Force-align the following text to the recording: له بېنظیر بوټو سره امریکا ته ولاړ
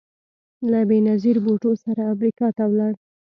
له 0.71 0.79
بېنظیر 0.89 1.37
بوټو 1.45 1.71
سره 1.83 2.01
امریکا 2.13 2.47
ته 2.57 2.63
ولاړ 2.71 2.93